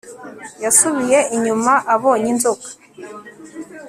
[0.63, 2.67] Yasubiye inyuma abonye inzoka